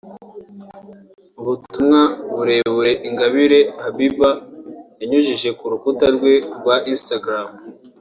Mu 1.35 1.41
butumwa 1.47 2.01
burebure 2.35 2.91
Ingabire 3.07 3.59
Habibah 3.83 4.35
yanyujije 4.99 5.49
ku 5.59 5.65
rukuta 5.71 6.05
rwe 6.15 6.33
rwa 6.57 6.75
instagra 6.93 7.37